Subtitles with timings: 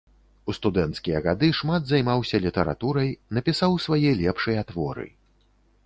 [0.51, 3.09] У студэнцкія гады шмат займаўся літаратурай,
[3.39, 5.07] напісаў свае лепшыя творы.